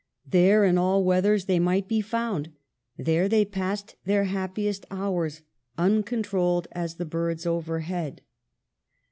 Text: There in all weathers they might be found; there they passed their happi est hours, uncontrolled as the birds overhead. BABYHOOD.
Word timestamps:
There 0.25 0.65
in 0.65 0.79
all 0.79 1.03
weathers 1.03 1.45
they 1.45 1.59
might 1.59 1.87
be 1.87 2.01
found; 2.01 2.49
there 2.97 3.29
they 3.29 3.45
passed 3.45 3.97
their 4.03 4.25
happi 4.25 4.67
est 4.67 4.87
hours, 4.89 5.43
uncontrolled 5.77 6.67
as 6.71 6.95
the 6.95 7.05
birds 7.05 7.45
overhead. 7.45 8.15
BABYHOOD. 8.15 8.23